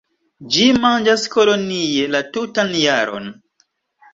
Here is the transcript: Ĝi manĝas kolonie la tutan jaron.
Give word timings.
Ĝi 0.53 0.63
manĝas 0.85 1.25
kolonie 1.35 2.09
la 2.15 2.23
tutan 2.39 2.73
jaron. 2.81 3.29